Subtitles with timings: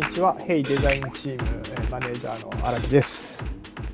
[0.00, 0.34] にちは。
[0.38, 3.38] ヘイデザインチームえーマネージャーの荒木です、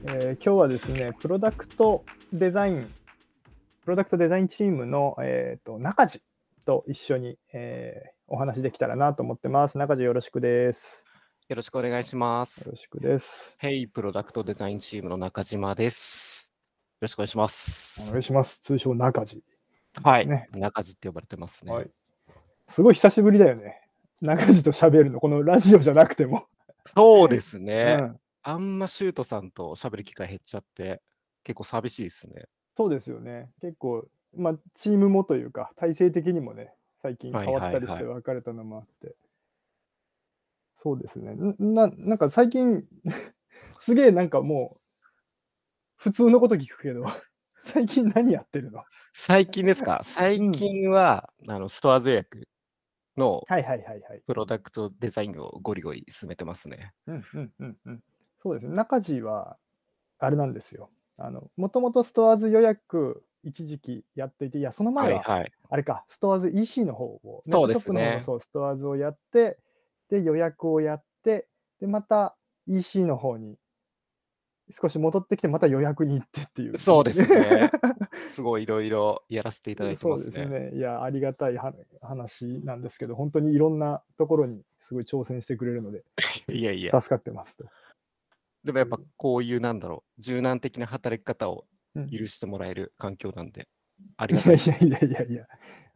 [0.05, 2.89] えー今日はですね、プロダクトデザイン、
[3.85, 6.23] プロダクトデザインチームの、えー、と中地
[6.65, 9.79] と一緒に、えーお話できたらなと思ってます。
[9.79, 11.05] 中地よろしくです。
[11.49, 12.73] よろしくお願いしますよ。
[12.73, 13.57] ろしくです。
[13.59, 16.49] ヘイプロダクトデザインチームの中島です。
[16.49, 17.97] よろしくお願いします。
[18.01, 18.59] お願いします。
[18.61, 19.43] 通称中地。
[20.03, 20.27] はい。
[20.27, 21.73] ね中地って呼ばれてますね。
[21.73, 21.91] はい。
[22.69, 23.86] すごい久しぶりだよね。
[24.21, 26.47] 中地と喋るの、このラジオじゃなくても。
[26.95, 27.95] そうですうね。
[27.97, 31.03] ん、あんまシュートさんと喋る機会減っちゃって、
[31.45, 32.47] 結構寂しいですね。
[32.77, 33.51] そうですよね。
[33.61, 36.73] 結構、まあ、チームもというか、体制的にもね、
[37.03, 39.17] 最近変わったりしてはいはい別れたのもあって。
[40.75, 41.33] そうですね。
[41.35, 42.85] んななんか最近、
[43.79, 44.81] すげえなんかもう、
[45.97, 47.07] 普通のこと聞くけど、
[47.59, 48.85] 最近何やってるの？
[49.15, 50.03] 最近ですか？
[50.05, 52.47] 最近は、あのストアーズ予約
[53.17, 54.23] のはいはいはいはい。
[54.27, 56.95] プロダクトデザインをゴリゴリ進めてますね。
[57.07, 58.05] うんうんうんうん。
[58.43, 58.75] そうですね。
[58.75, 59.59] 中地は、
[60.19, 60.91] あれなんですよ。
[61.19, 65.53] あの、もともとストアーズ予約、一時期やっていて、いや、その前は、はいはい。
[65.71, 69.59] あれか、ストアーズ EC の方を、ネッそうですトショップの方のねそう、ストアーズをやって、
[70.11, 71.49] で、予約をやって、
[71.81, 72.37] で、また
[72.67, 73.59] EC の方に
[74.71, 76.79] 少し戻ってきて、また予約に行ってっていう。
[76.79, 77.71] そうですね。
[78.33, 80.31] すごいいろいろやらせていただいてそうますね。
[80.31, 80.77] ですね。
[80.77, 86.05] いや、ありがたいは話なんですけど、本当にいろんなところにすごい挑戦してくれるので、
[86.53, 87.01] いやいや。
[87.01, 87.65] 助かってますと。
[88.65, 93.69] でもやっぱこういうなんだろう、柔軟的な働き方をうん許してもらえる環境なんで、
[94.17, 95.47] あ いりがたいいやいやいやいや、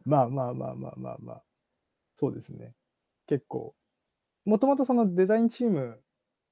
[0.05, 1.43] まあまあまあまあまあまあ、
[2.15, 2.73] そうですね。
[3.27, 3.75] 結構、
[4.45, 6.01] もともとそのデザインチーム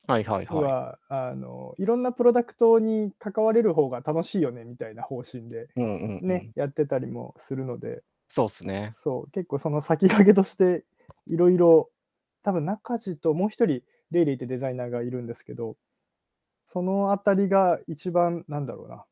[0.10, 0.64] はいはいはい。
[0.64, 6.28] は、あのいろんなプロダクトに関われる方が楽しいよねみたいな方針でうんうん、うん。
[6.28, 8.90] ね、やってたりもするので、そうですね。
[8.92, 10.84] そう、結構その先駆けとして
[11.28, 11.92] いろいろ、
[12.42, 15.76] 多分中地ともう一人、レイレイってデザイナーがいるんですけど、
[16.66, 19.06] そのあたりが一番、なんだろうな、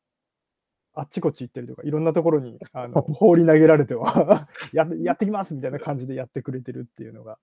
[0.94, 7.38] あっちこっち行ってるとか、いろんなところにあの 放り投げられては や、 やってきますみたいな感じでやってくれてるっていうのが、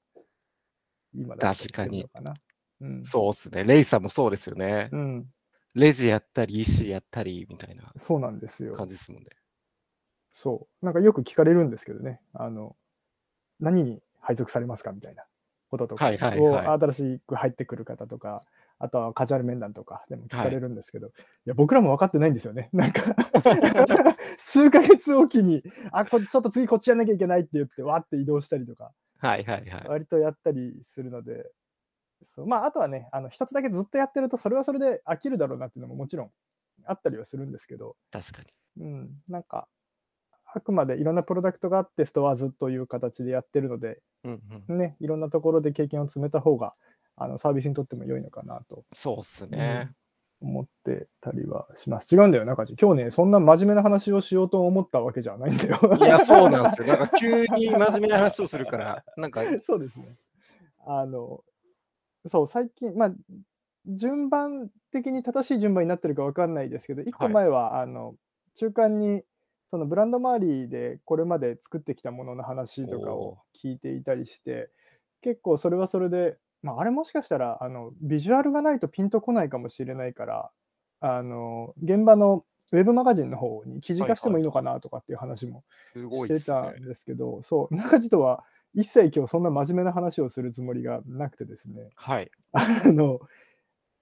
[1.14, 2.34] 今だったりするのかな。
[2.82, 3.64] うん、そうですね。
[3.64, 4.90] レイさんもそうですよね。
[4.92, 5.26] うん、
[5.76, 8.76] レジやったり、EC やったりみたいなそうなんですよ。
[8.76, 9.30] 感じですもんね。
[10.32, 10.86] そう。
[10.86, 12.22] なんかよく聞かれるんですけどね。
[12.34, 12.76] あの、
[13.60, 15.24] 何に配属されますかみたいな
[15.70, 18.42] こととかはいはいをはい新しく入ってくる方とか、
[18.78, 21.12] あとはカジュアル面談とかでも聞かれるんですけど、い、
[21.46, 22.70] や、僕らも分かってないんですよね。
[22.74, 23.02] なんか、
[24.38, 29.88] 数ヶ月おきに、あ、こちょっと次こっちやんなきゃいけないって言って、わーって移動したりとか、はいはいはい。
[29.88, 31.50] 割とやったりするので、
[32.22, 36.32] そうまあ、あとはね、あの一つだけずっとやってると、それはそれで飽きるだろうなっていうのももちろん
[36.86, 38.42] あったりはするんですけど、確か
[38.78, 38.84] に。
[38.84, 39.68] うん、なんか、
[40.46, 44.78] あくまでいろんなプロダクトがあって、ストアーズという形でやってるので、うんうん。
[44.78, 46.74] ね、いろんなところで経験を積めた方が、
[47.18, 49.92] あのサービスにとっても良いのかなとそうっすね。
[50.42, 52.14] 思ってたりはします。
[52.14, 52.76] 違うんだよ、中地。
[52.80, 55.80] 今日ね、そんな真面目な話をしようと思ったわけじゃないんだよ。
[55.98, 56.88] いや、そうなんですよ。
[56.88, 60.18] なんか急に真面目な話をするから、なんか、 そうですね。
[60.86, 61.44] あの、
[62.28, 63.12] そう、最近、まあ、
[63.88, 67.34] 順番的に正しい順番になってるか分かんないですけど、一個はい。
[67.34, 68.16] 前は、あの、
[68.56, 69.24] 中間に、
[69.68, 74.70] そのブランド周りでこれまで作ってきたものの話とかを聞いていたりして、
[75.22, 80.52] 結構それはそれで、まあ、あれもしかしたら、あの、ビジュアルがないとピンとこないかもしれないから、
[81.02, 85.64] あの、現場のウェブマガジンの方に記事化してもいいのかなとかっていう話も
[85.94, 86.82] すごいしてたん。
[86.82, 88.44] ですけど、そう、中地とは
[88.76, 92.30] 一切今日そんな真面目な話をするつもりがなくてですね、はい。
[92.52, 93.20] あの、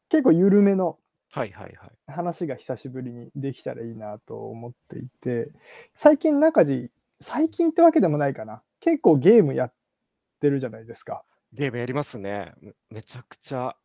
[0.09, 0.97] 結構緩めの
[1.31, 1.91] はいはいはい。
[2.11, 5.51] 話が久しぶりにできたらいいなと思っていて、
[5.95, 6.91] 最近中地、
[7.21, 9.73] 最近ってわけでもないかな、結構ゲームやっ
[10.39, 11.23] てるじゃないですか。
[11.51, 12.53] ゲームやりますね。
[12.61, 13.75] めめちゃくちゃ、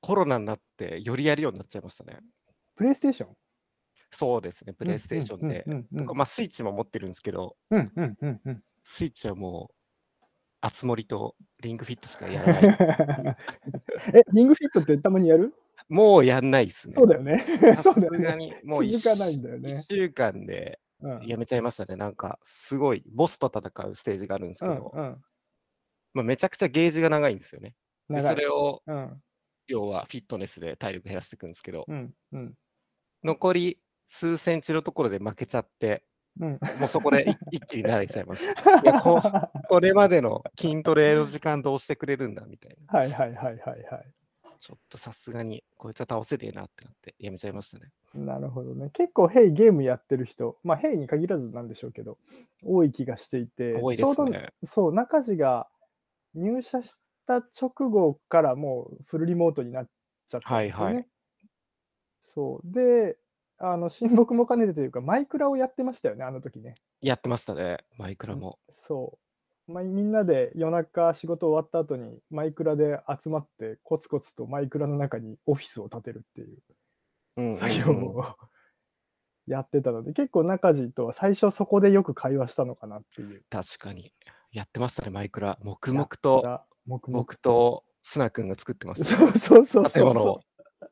[0.00, 2.18] コロナになってよりやるようになっちゃいましたね。
[2.76, 3.36] プレイステーション？
[4.10, 4.72] そうですね。
[4.72, 5.64] プレイステーションで。
[6.14, 8.62] まあ、スイッチも持ってるんですけど、うんうんうんうん。
[8.84, 9.74] スイッチはもう、
[10.60, 13.36] あつ森とリングフィットしかやらない。
[14.14, 15.54] え、リングフィットってたまにやる？
[15.88, 16.94] もうやんないっすね。
[16.96, 17.44] そうだよね。
[17.76, 18.24] さそうすだよね。
[18.24, 21.96] がに、もう続かないんだよね1週間でうんやめちゃいましたね。
[21.96, 25.24] なんか、すごい、ボスと戦うステージがあるんですけど、うんうん
[26.14, 27.74] まあ、めちゃくちゃゲージが長いんですよね。
[28.08, 29.22] で長いそれを、うん
[29.70, 32.54] 要はフィットネスで体力減らしていくんですけど、うんうん
[33.22, 36.04] 残り数センチのところで負けちゃって、
[36.40, 36.50] うん。
[36.50, 38.80] もうそこで一一気に慣れちゃいました。
[38.80, 39.20] いやこ
[39.68, 42.98] これまでの筋トレの時間どうしてくれるんだみたいな。
[42.98, 44.12] はいはいはいはいはい。
[44.60, 47.92] ちょっとさすがにこいつは倒せねえなってなってやめちゃいましたね。
[48.14, 48.90] なるほどね。
[48.90, 52.18] 結構、ヘイゲームやってる人、まあ、ヘイに限らずなんでしょうけど、
[52.64, 54.52] 多い気がしていて、多いちょうどですね。
[54.64, 55.68] そう、中地が
[56.34, 57.00] 入社し
[57.36, 59.88] った直後からもうフルリモートになっ
[60.26, 60.94] ちゃったんはいですよね。
[60.94, 61.06] はい。
[62.20, 62.72] そう。
[62.72, 63.18] で、
[63.58, 66.76] あの親睦も兼ねてというか、マイクラをやってましたよね、あの時ね。
[67.00, 68.58] やってましたね、マイクラんも。
[68.70, 69.18] そ
[69.68, 69.72] う。
[69.72, 78.36] まあ、みんなで夜中仕事終わった後にマイクラで集まってコツコツとマイクラの中にオフィスを建てるっていう作業うんを
[79.46, 83.42] やってたので、結構中地とは最初そこでよく会話したのかなっていう。
[83.50, 84.14] 確かに。
[84.52, 85.58] やってましたね、マイクラ。
[85.62, 89.04] 黙々と、た黙々僕とスナ君が作ってました。
[89.04, 90.40] そうそうそうそうそを
[90.82, 90.86] う。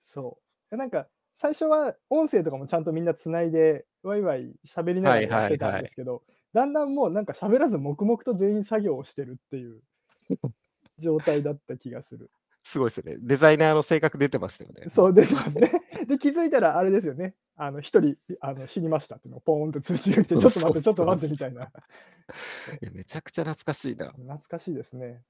[0.00, 0.38] そ
[0.70, 0.76] う。
[0.76, 6.22] なんか最初は音声とかもちゃんとみんなつないでワイワイ喋りながらはいはいやってたんですけど、
[6.52, 9.82] だんだんもうなんか喋らず黙々と全員作業をしてるっていう
[10.98, 12.30] 状態だった気がする。
[12.62, 13.16] すごいですよね。
[13.20, 14.88] デザイナーの性格出てましたよね。
[14.88, 15.70] そう出てますね。
[16.06, 17.34] で気づいたらあれですよね。
[17.56, 21.64] あの一人あの死にましたっていうのをポーンと通知が来て、ちょっと待って、ちょっと待ってみたいな。
[22.80, 24.12] いやめちゃくちゃ懐かしいな。
[24.12, 25.22] 懐かしいですね。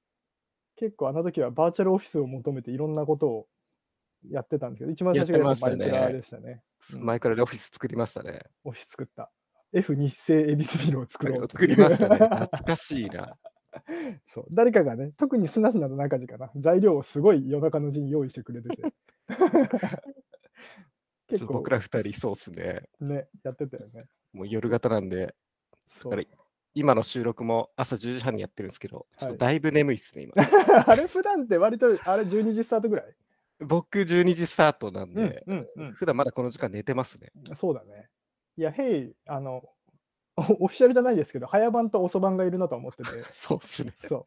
[0.77, 3.49] 結構あの時はバーチャルオフィスを求めていろんなことを
[4.31, 6.63] やってたんですけど、一番最初がマイクラでしたね。
[6.93, 8.41] うんマイクラでオフィス作りましたね。
[8.63, 9.31] オフィス作った。
[9.73, 12.17] F 日清エビスビルを作ろうと作りましたね。
[12.17, 13.37] 懐かしいな。
[14.27, 18.83] そう誰かがね、特にスナスナの中地かな、材料をすごい夜中のうちに用意してくれてて。
[21.27, 22.83] 結構僕ら二人そうっすね。
[23.01, 24.05] ね、やってたよね。
[24.33, 25.35] もう夜型なんで、
[25.89, 26.29] そうだから
[26.75, 30.35] 今の収録も朝10時半にやってるんですけど、ちょっはいとだいぶ眠いっすね、今。
[30.87, 33.15] あれ普段って割とあれ12時スタートぐらい、
[33.61, 37.31] 僕12時スタートなんで、うんうん普段まだこの時間寝てますね。
[37.55, 38.09] そうだね。
[38.57, 39.63] いや、ヘイ、あの、
[40.37, 43.93] オフィシャルじゃないですけど、早番と遅番がいるなと思ってて、 そうっすね。
[43.95, 44.27] そう。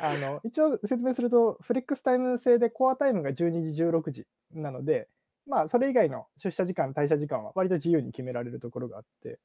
[0.00, 5.08] あの一応説明すると、フレックスタイム制でコアタイムが12時、16時なので、
[5.46, 9.38] まあ、それ以外の出社時間、退社時間は割と自由に決められるところがあって、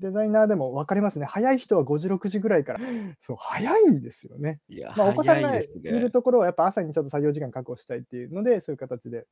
[0.00, 1.26] デザイナーでも分かりますね。
[1.26, 2.80] 早い人は5時、6時ぐらいから、
[3.20, 4.60] そう、早いんですよね。
[4.68, 6.10] いや、まあ、お子さんがいる。
[6.10, 9.26] ところはやっぱ朝にちょっと作業時間確保したいっていうので、そういう形で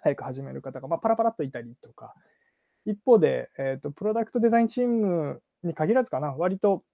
[0.00, 2.14] 早く始める方が、まあ、パラパラっといたりとか、
[2.84, 6.84] 一方で、えーと、プロダクトデザインチームに限らずかな、割と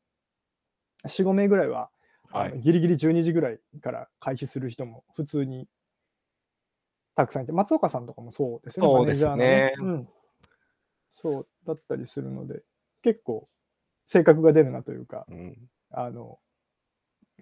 [1.05, 1.91] 4、5名ぐらいは、
[2.31, 2.61] はい。
[2.61, 5.69] ギリギリ12時ぐらいから開始する人も普通に
[7.15, 9.31] たくさんいて、松岡さんとかもそうですよね、そうですね。
[9.31, 10.09] マネージャーのうん。
[11.11, 12.63] そうだったりするので、
[13.05, 13.49] 結構
[14.07, 15.57] 性格が出るなというか、うん
[15.91, 16.39] あの、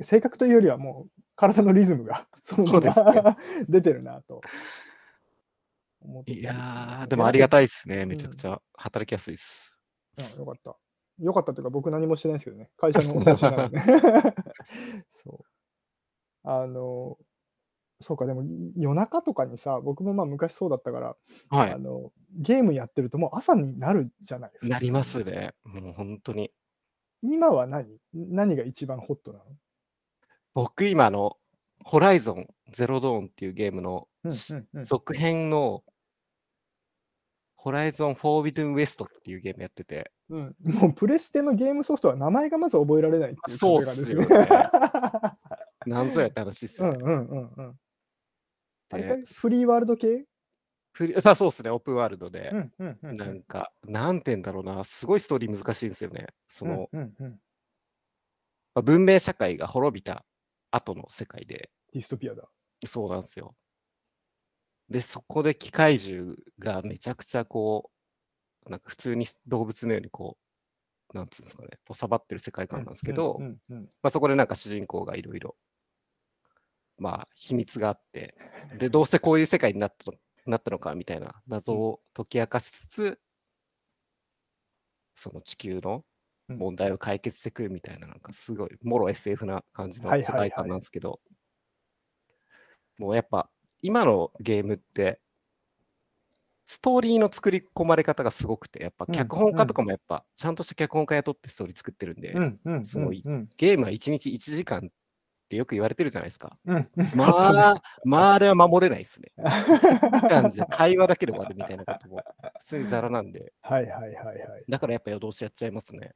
[0.00, 3.36] 性格というよりはもう体のリズムが そのそうですねまま
[3.68, 4.40] 出てるなと
[6.00, 7.64] 思ってたりいやー、でもありがたい。
[7.64, 8.04] いですね。
[8.06, 9.78] めちゃくちゃ働きやすいです。
[10.18, 10.76] うんよかった。
[11.20, 12.70] よかったというか僕何もしてないですけどね。
[12.76, 13.78] 会社の方針なので。
[15.08, 15.44] そう。
[16.42, 17.16] あの、
[18.02, 21.16] そうか、でもい夜中とかにさ、僕もまあ昔そうだったから、
[21.48, 21.72] はい。
[21.72, 24.68] あのゲームやってるともう朝になるじゃない？
[24.68, 25.02] なりま。
[25.02, 25.54] すね。
[25.64, 26.50] もう本当に。
[27.22, 27.86] 今は何？
[28.12, 29.44] 何が一番ホットなの？
[30.54, 31.36] 僕今あの、
[31.84, 35.82] ホライゾンゼロドーンっていうゲームのうんしうんうん続編の
[37.56, 44.48] ホライゾンフォービドゥンウエストっていうゲームやってて、うん、もうプレステのゲームソフトは名前がまず覚えられないっていうそうっ壁がですよね。
[45.86, 46.98] なんぞやって話ですよね。
[47.00, 47.78] うんうんうんうん。
[48.92, 50.26] あれフリーワールド系？
[50.92, 52.56] フリ あそうですね、オープンワールドでう。
[52.56, 53.16] んうんうん。
[53.16, 56.26] なんか、なんて言うんだろうな、すごいストーリー難しいんですよね。
[56.48, 57.30] その、うんうんうん、
[58.74, 60.24] まあ文明社会が滅びた
[60.70, 62.48] 後の世界で、ディストピアだ。
[62.86, 63.54] そうなんですよ。
[64.90, 67.90] で、そこで機械獣がめちゃくちゃこ
[68.66, 70.36] う、なんか普通に動物のようにこ
[71.14, 75.56] う、なんつうんですかね、とさばってる世界観なんですけど、うんうんうんまあ、そこでなんか主人公がいろいろ、
[77.02, 78.36] まあ、秘密があって、
[78.72, 80.16] で、どうしてこういう世界になったの
[80.46, 83.20] なったのかみたいな謎を解き明かしつつ、
[85.14, 86.04] その地球の
[86.48, 86.58] うん。
[86.58, 91.20] 問題を解決してくるみたいな、なんかすごい、もろ SF な感じの世界観なんですけど、
[92.98, 95.20] もうやっぱ、今のゲームって、
[96.66, 99.14] ストーリーの作り込まれ方がすごくて、やっぱうん。
[99.14, 102.34] 脚本家とかもやっぱ、ちゃんとした脚本家雇ってストーリー作ってるんで、
[102.82, 103.48] すごいうん。
[103.56, 104.90] ゲームは1日1時間
[105.52, 106.56] ってよく言われてるじゃないですか。
[106.64, 107.10] うん うん。
[107.14, 109.32] まあ、まあ、あれは守れないですね。
[110.70, 112.20] 会話だけで終わるみたいなことも
[112.60, 114.64] 普通にザラなんで、はいはいはいはい。
[114.66, 116.14] だからやっぱ夜通しやっちゃいますね。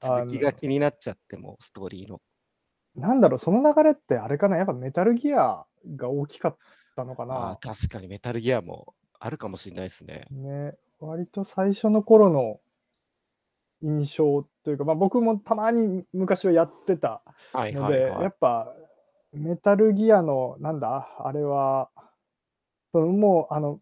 [0.00, 2.20] 続きが気になっちゃっても、ストーリーの。
[2.96, 5.66] なんだろう、その流れってあれかな、やっぱメタルギア
[5.96, 6.56] が大きかっ
[6.96, 7.50] たのかあな？
[7.50, 7.56] あ。
[7.56, 10.26] 確かにメタルギアもあるかもしれないですね。
[10.30, 12.60] ね、割と最初の頃の
[13.84, 17.22] 印象というか、まあ、僕もたまに昔はやってた
[17.52, 18.28] はいので、はいはいや。
[18.28, 18.74] っぱ
[19.32, 21.90] メタルギアのなんだあれは
[22.92, 23.80] そのもうあの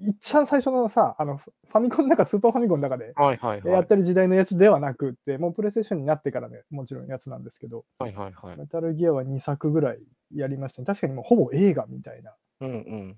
[0.00, 3.72] いっちゃん最初のさ、あのファミコンの中、スーパーファミコンの中ではいはいはい。
[3.72, 8.56] やってる時代のやつではなくって、もうプレイステーションになってからね、もちろんやつなんですけど、はいはいはい。
[8.56, 9.98] メタルギアは2作ぐらい
[10.34, 10.86] やりましたね。
[10.86, 13.16] 確かにもうほぼ映画みたいなうんうん。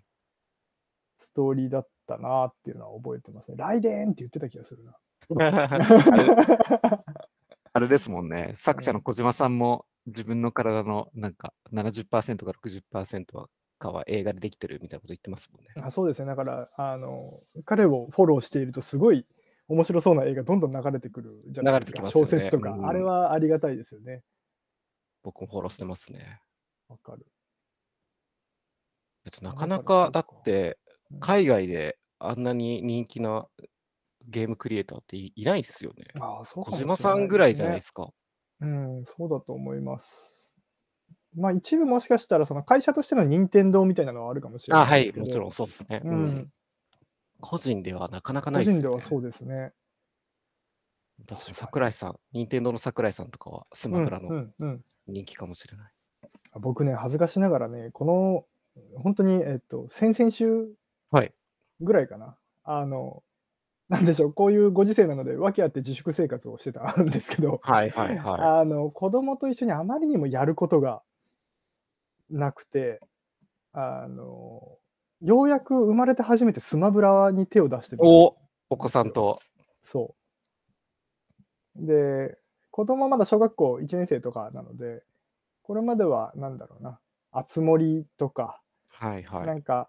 [1.18, 3.56] ストーリーだったなっていうのは覚えてますね。
[3.56, 4.92] ライデンって言ってた気がするな。
[5.38, 7.02] あれ
[7.72, 8.54] あれですもんね。
[8.56, 15.72] 作者の小島さんも自分の体のなんか70%か60%はかは映画でできてるみたいなこと言ってますもんね。
[15.82, 16.26] あそうですね。
[16.26, 19.26] だから、あの、彼をフォローしていると、すごい
[19.68, 21.98] 面白そうな映画どんどん流れてくるじゃないですか。
[22.00, 24.22] 流れてきますよね小説とか、うんあれはありがたいですよね。
[25.22, 26.40] 僕もフォローしてますね。
[26.88, 27.26] わかる。
[29.24, 30.78] えっと、あなかなだかだって
[31.10, 33.48] うん海外であんなに人気な
[34.28, 36.04] ゲームクリエイターっていいないっすよね。
[36.20, 38.06] ああ、そうか小もしれない島さんぐらいじゃないでですすか。
[38.06, 38.10] ね。
[38.60, 40.56] うん、そうだと思います。
[41.34, 45.12] まあ、一部もしかしたら、その会社としての任天堂みたいなのはあるかもしれなあ、はい。
[45.12, 46.00] もちろんそうですね。
[46.04, 46.52] ううんん。
[47.40, 48.80] 個人ではなかなかな個いっすよね。
[48.80, 49.72] 人ではそうですね。
[51.26, 55.92] 確かに桜井さん、任天堂の桜井さんとかはスマブラうのんうん、人気かもしれない。
[56.54, 58.46] 僕ね、恥ずかしながらね、この、
[59.02, 60.68] 本当に、えっと、先々週
[61.10, 61.32] はい。
[61.80, 62.36] ぐらいかな。
[62.64, 63.22] あの、
[63.88, 71.02] なんでしょう、こういうご時世なので、訳あって自粛生活をしてたんですけど、はいはいは あの子供と一緒にあまりにもやることが
[72.28, 73.00] なくて、
[73.72, 74.78] あの
[75.20, 78.36] ようやく生まれて初めてスマブラに手を出してお
[78.70, 79.40] お子さんと。
[79.84, 80.16] そ
[81.76, 81.86] う。
[81.86, 82.36] で、
[82.72, 85.04] 子供はまだ小学校1年生とかなので、
[85.62, 86.98] これまではなんだろうな、
[87.30, 89.46] あつ森とか、はいは。
[89.46, 89.88] ないんか、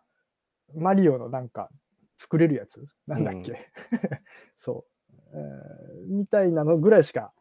[0.75, 1.71] マリオのなんか
[2.17, 2.85] 作れるやつ？
[3.07, 3.71] なんだっけ、
[4.57, 7.33] そう、えーみたいなのぐらいしか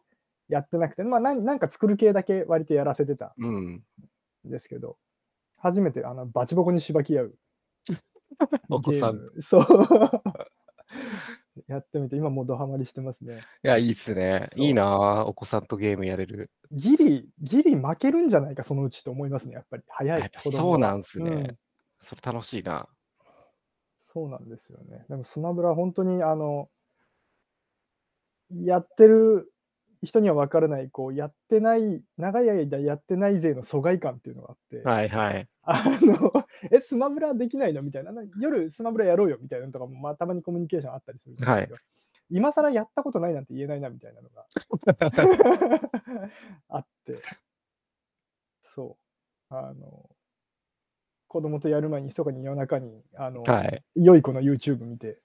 [0.48, 3.74] やってなくて、まあなんなんか作る系だけ割とやらせてたうん。
[3.74, 3.82] ん
[4.44, 4.98] ですけど、
[5.56, 7.34] 初めてあのバチボコにしばき合う
[8.68, 9.20] お子さん。
[9.40, 9.66] そう。
[11.68, 13.40] やってみて、今もうドハマりしてますね。
[13.62, 14.48] や、いいっすね。
[14.56, 16.50] いいなあお子さんとゲームやれる。
[16.70, 19.82] ギリ、ギリ負けるんじゃないか、そのうちと思いますね、やっぱり。
[19.88, 20.30] 早い。
[20.38, 21.56] そうなんすねうん
[21.98, 22.86] それ楽しいな。
[24.16, 25.04] そうなんですよね。
[25.10, 26.70] でもスマブラ本当にあの
[28.50, 29.52] やってる
[30.02, 35.46] 人には分からないこうやってない長い間やってない勢の疎外感っていうのがあって、はいはい。
[35.64, 36.32] あの
[36.70, 41.84] えスマブラできないのみたいなな夜スマブラやろうよみたいなのとかも、まあ、たまにコミュニケーションあったりするじゃないですか。
[42.30, 44.46] 今更やったことないなんて言えないなみたいなのが
[46.68, 47.20] あって
[48.62, 48.96] そ
[49.50, 50.08] うあの
[51.36, 53.84] 子供とやる前に密かに夜中にあの、はい。
[53.94, 55.18] 良い子の YouTube 見て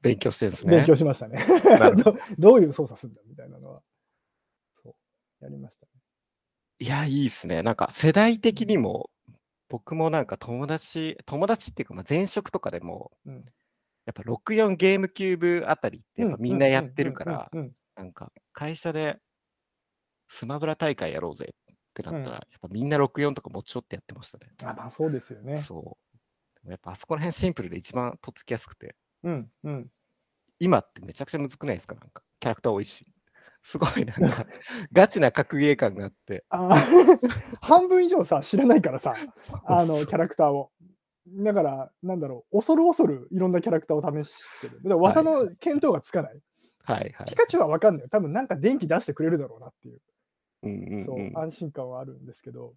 [0.00, 0.76] 勉強してるんですね。
[0.78, 1.44] 勉強しましたね。
[2.02, 3.82] ど どういう操作するんだみたいなのは、
[4.72, 5.92] そう、やりましたね。
[6.78, 7.62] いや、いいっすね。
[7.62, 9.10] なんか世代的にも、
[9.68, 13.44] 僕もなんか友達、友達っていうか、まあ前職とかでも、うん
[14.04, 17.50] やっぱ64ゲームキューブあたりってやっぱみんなやってるから、
[17.94, 19.20] なんか会社で
[20.26, 21.61] スマブラ大会やろうぜっ
[21.92, 24.52] てなったら、うんやっぱみんな64とか持ち寄ってやってましたね。
[24.64, 25.62] あまあそうですよね。
[25.62, 26.16] そう。
[26.54, 29.90] でもやっぱあそこら辺シンプルで一番とっつきやすくて、うんうん。
[30.58, 33.06] 今ってめちゃくちゃむずくないですかなんかキャラクター多いし。
[33.64, 34.44] すごいなんか
[34.92, 36.44] ガチな格ゲー感があって。
[36.48, 37.30] あー
[37.62, 39.14] 半分以上さ、知らないからさ、
[39.66, 40.72] あのキャラクターを。
[41.28, 44.78] だから、なんだろう、恐る恐るいろんなキャラクターを試してる。
[44.78, 46.40] だから技の見当がつかない。
[46.84, 47.36] はいはいピ。
[47.36, 48.08] カチュウは分かんないよ。
[48.08, 50.00] 多分なんか電気出してくれるだろうなっていう、
[50.62, 52.74] うんうんうんそう、安心感はあるんですけど、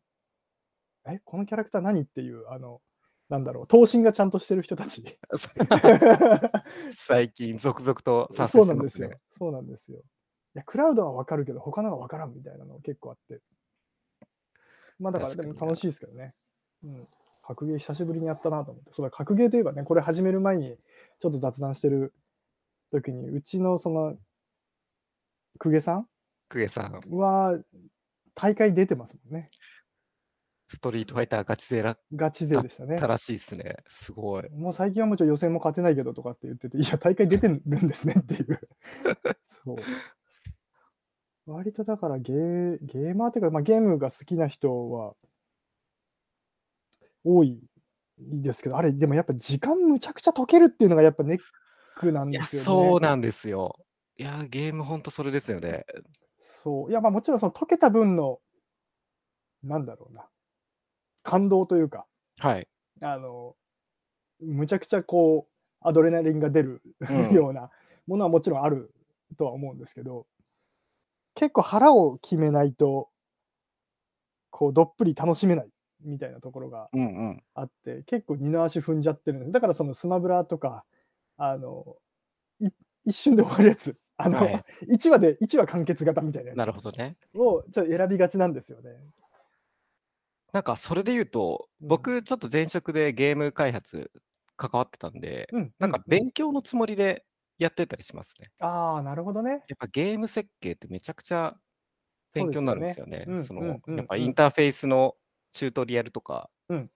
[1.07, 2.81] え、このキャラクター何っていう、あの、
[3.29, 5.03] なんだろう、頭身がちゃんとしてる人たち。
[6.93, 9.19] 最近続々と参そう戦してますねなんですよ。。
[9.29, 9.99] そうなんですよ。
[9.99, 10.01] い
[10.55, 13.41] や、クラウドはわかるけど、他のがわからんみたいなの結構あって。
[14.99, 16.35] まあだから、でも楽しいですけどね。
[16.83, 17.07] うん。
[17.43, 18.93] 格ゲー久しぶりにやったなと思って。
[18.93, 20.77] そうだ、格ゲーといえばね、これ始める前に
[21.19, 22.13] ちょっと雑談してる
[22.91, 24.17] 時に、うちのその、
[25.59, 26.09] 公家さん
[26.47, 27.59] クゲさん、は
[28.35, 29.49] 大会出てますもんね。
[30.67, 33.07] ストリートファイターガチ勢らガチ勢でしたねた。
[33.07, 33.77] らしいですね。
[33.87, 34.49] すごい。
[34.49, 38.59] もう最近はもちろん予選も勝てないけどとかって言ってて、いや、大会出てるんですねっていう。
[39.43, 39.75] そう。
[41.45, 45.13] 割とだからゲーゲーマーっていうか、まあ、ゲームが好きな人は
[47.23, 47.61] 多い
[48.17, 51.39] ですけど、あれ、でもやっぱ時間むちゃくちゃ解けるっていうのがやっぱネッ
[51.95, 52.65] クなんですよね。
[52.65, 53.75] そうなんですよ。
[54.17, 55.85] いや、ゲームほんとそれですよね。
[56.65, 56.89] そう。
[56.89, 58.39] いや、まあもちろんその解けた分の、
[59.63, 60.27] なんだろうな、
[61.21, 62.07] 感動というか、
[62.39, 62.67] はい。
[63.01, 63.55] あの、
[64.39, 67.69] むちゃくちゃこう、アドレナリンが出る、うんような
[68.07, 68.91] ものはもちろんある
[69.37, 70.25] とは思うんですけど、
[71.35, 73.09] 結構腹を決めないと、
[74.49, 75.69] こう、どっぷり楽しめない
[76.03, 77.43] みたいなところがうんうん。
[77.53, 79.51] あって、結構二の足踏んじゃってるんです。
[79.51, 80.83] だからそのスマブラとか、
[81.37, 81.97] あの、
[82.59, 82.69] い
[83.05, 87.17] 一瞬で終わるやつ、あの、はい1話で、1話完結型みたいなやつなるほどね。
[87.33, 88.91] をちょっと選びがちなんですよね。
[90.53, 94.09] なんかそれで言うと、うん僕ちょっと前職でゲーム開発
[94.55, 95.73] 関わってたんで、うん。
[95.79, 97.25] なんかう勉強のつもりで
[97.59, 98.49] やってたりしますね。
[98.59, 99.51] ああ、なるほどね。
[99.51, 101.57] やっぱゲーム設計ってめちゃくちゃ
[102.33, 103.25] 勉強になるんですよね。
[103.45, 105.15] そのうんうんやっぱインターフェースの
[105.51, 106.89] チュートリアルとか、うん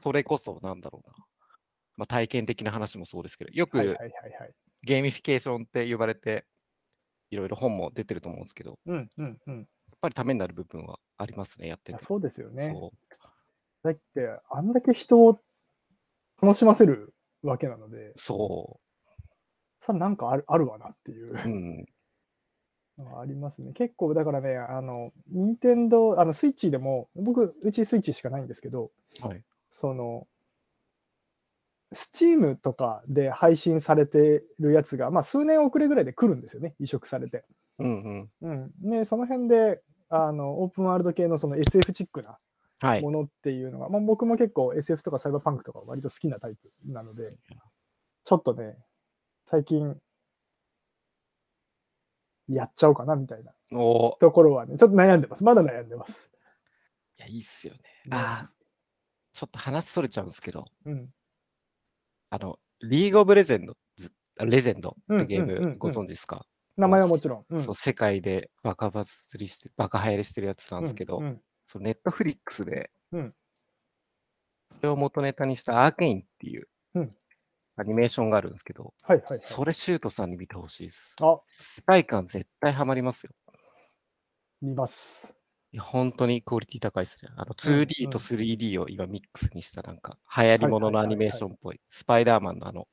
[0.00, 1.14] それこそなんだろうな。
[1.96, 3.96] まあ、体験的な話もそうですけど、よく。
[4.82, 6.46] ゲーミフィケーションって呼ばれて、
[7.30, 9.58] いろいろ本も出てると思うんですけど、うんうんうん。
[9.58, 9.66] やっ
[10.00, 12.04] ぱりためになる部分はありますね、やってて。
[12.04, 12.70] そうですよね。
[12.72, 13.16] そう
[13.82, 15.38] だって、あんだけ人を
[16.40, 18.80] 楽しませるわけなので、そ
[19.80, 21.38] さなんかあるあるわなっていうう。
[21.44, 21.86] うん。
[22.98, 23.72] のはありますね。
[23.72, 29.42] 結構だからね、あの、任天堂あの、スイッチでも、僕、うちスイッチしかないんですけど、はい。
[29.70, 30.26] その、
[31.92, 37.44] スチームとかで配信されてるやつが、まあ、数年遅れぐらいで来るんですよね、移植されて。
[37.78, 38.50] うんうん。
[38.50, 38.90] うん。
[38.90, 39.80] で、その辺で、
[40.10, 42.38] あの、オープンワールド系のその SF チックな
[42.80, 43.10] はいも。
[43.10, 47.34] のっていうのが、まあ、僕も結構 SF とかサイバーパンクとか割と好きなタイプなので、
[48.24, 48.76] ちょっとね、
[49.46, 49.96] 最近、
[52.48, 55.44] やっちゃおうかなみたいなところはね、ちょっと悩んでます。
[55.44, 56.30] まだ悩んでます。
[57.18, 57.80] いや、いいっすよね。
[57.80, 58.52] ねああ、
[59.32, 61.10] ちょっと話それちゃうんですけど、うん。
[62.30, 63.76] あの、リーグオブレジェンド
[64.44, 67.44] レジェンドってゲームご存知ですか、名前はもちろん。
[67.50, 73.30] うんそう世界でバカバズりして、バカ流行りしてるやつなんですけど、うんうんそうネットフリックスで、うん
[74.80, 77.10] それを元ネタにしたアーケインっていううん
[77.76, 79.40] アニメーションがあるんですけど、はいはいはい。
[79.40, 81.14] それシュートさんに見てほしいです。
[81.20, 83.32] あ、世界観絶対ハマりますよ。
[84.60, 85.37] 見ます。
[85.72, 87.30] いや、本当にクオリティ高いですね。
[87.36, 92.88] あの、うん 2D と 3D を今ミックスにしたなんか、流行り物のアニメーションっぽい、スパイダーマンのあの、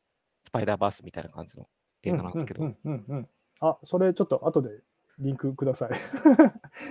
[0.46, 1.68] スパイダーバースみたいな感じの
[2.04, 3.28] 映画なんですけど、うんうんうんうんうん
[3.62, 4.82] あ、それちょっと後で
[5.20, 5.92] リンクください。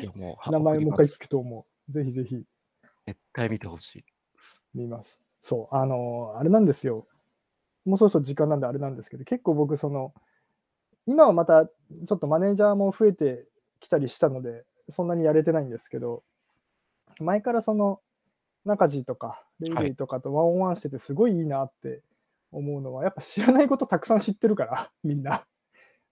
[0.00, 1.93] いや、もう、名前もう一回聞くと思う。
[1.93, 2.47] ぜひぜひ
[3.07, 4.05] 絶対見てほしい。
[4.75, 5.19] 見ます。
[5.40, 7.07] そう、あのーあれなんですよ。
[7.85, 10.14] もうそろそろ時間なんであれなんですけど、結構僕、その、
[11.07, 13.47] 今はまたちょっとマネージャーも増えて
[13.81, 16.23] きたりしたので、そんなにやれてないんですけど、
[17.20, 18.01] 前からその、
[18.64, 22.03] 中地とか、レイレイとかとワンオンワンしてて、すごいいいなって
[22.51, 25.47] 思うのは、やっぱ知らないことたくさん知ってるから、 みんな。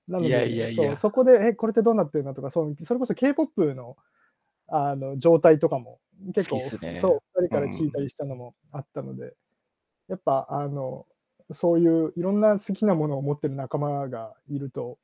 [0.08, 0.85] なので、いやいやいや。
[0.85, 3.96] そうそこで、え、これってどうなってるのとか、そうそれこそ K-POP の
[4.68, 6.00] あの状態とかも
[6.35, 6.94] 結構、ね。
[6.96, 9.35] そう、2人から聞いたりしたのもあったので、
[10.08, 11.06] やっぱ、あの、
[11.50, 14.98] そういういろんな好きなものを持ってる仲間がいると、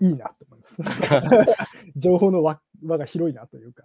[0.00, 0.82] いいなと思います。
[1.96, 3.84] 情報の輪輪が広いなというか。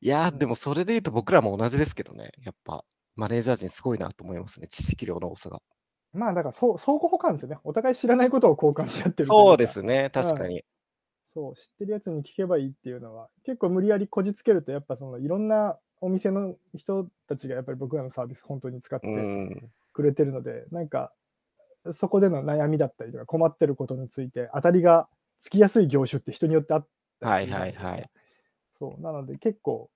[0.00, 5.62] いやー、でもそれで言うと僕らも同じですけどね、やっぱ、マネージャー陣すごいなと思いますね、知識量の多さが。
[6.12, 7.58] まあ、だからそう相互補完ですよね。
[7.64, 10.64] お互い知らないことを交換し合ってるそうですね、確かに。
[11.24, 19.70] そう、知ってるやつに聞けばいいっていうのは、結構無理やりこじつけると、やっぱそのいろんなお店の人たちがやっぱり僕らのサービス本当に使ってうん。
[19.92, 21.12] くれてるので、なんか、
[21.92, 25.08] そこでの悩みだったりとか困ってることについて、当たりが
[25.42, 26.86] つきやすい業種って人によってあっ
[27.20, 27.88] たりするじゃないですか。
[27.88, 28.10] はいはいはい
[28.78, 29.90] そう、なので結構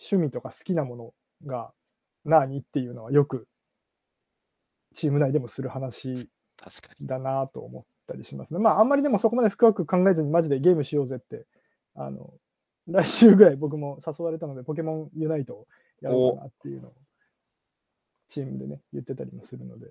[0.00, 1.72] 趣味とか好きなものが
[2.24, 3.46] 何っていうのはよく
[4.94, 7.06] チーム内でもする話確かに。
[7.06, 8.60] だなと思ったりしますね。
[8.60, 11.46] まあ、あんまりでもそこまで深く考えずに、マジでゲームしようぜって、
[11.94, 12.32] あの、
[12.86, 15.66] 来週ぐらい僕も誘われたので、ポケモンユナイトを
[16.00, 16.94] やろうかなっていうのを、
[18.28, 19.90] チームでね、言ってたりもするので、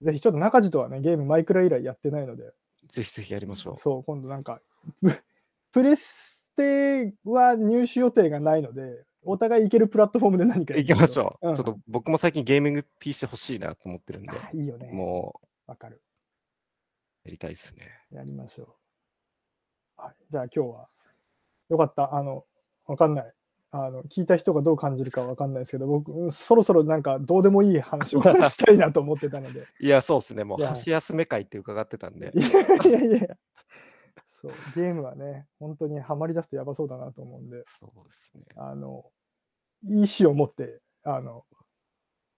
[0.00, 2.52] ぜひちょっと中地とはね、ゲームマイクラ以来やってないので、
[2.88, 3.76] ぜひぜひやりましょう。
[3.76, 4.60] そう、今度なんか、
[5.00, 5.10] プ
[5.72, 11.50] プレステは入手予定がないので、お互い行けるプラットフォームで何かや行きましょう。
[11.52, 14.90] んちょっと僕も最近ゲーミング PC 欲しいなと思ってるんで、あいいよね。
[14.92, 16.02] もわかる。
[17.24, 17.90] うやりたいですね。
[18.10, 18.76] やりましょ
[19.98, 20.02] う。
[20.02, 20.88] はい、じゃあ今日は、
[21.70, 22.14] よかった。
[22.14, 22.44] あの、
[22.86, 23.34] わかんない。
[23.76, 29.66] あの、聞いた人がどう感じるかわかんないですけど、僕、うんそろそろなんかどうでもいい話をしたいなと思ってたので。
[29.80, 30.44] いや、そうですね。
[30.44, 33.36] もう箸休め会って伺ってたんでい、やいやいや、
[34.28, 38.44] そう、ゲームはね、本当にハマり出すとやばそうだなと思うんで、そうですね。
[38.54, 39.06] あの、
[39.82, 41.44] いい意思を持って、あの、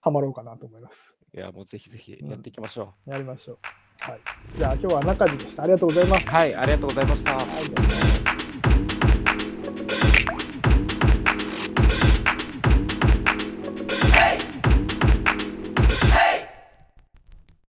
[0.00, 1.18] ハマろうかなと思います。
[1.34, 3.58] いや、もうぜひぜひやっていきましょやりましょう。
[3.98, 4.20] はい。
[4.56, 5.64] じゃあ今日は中地でした。
[5.64, 6.26] ありがとうございます。
[6.26, 6.30] う。
[6.30, 7.32] はい、ありがとうございました。
[7.32, 8.45] はい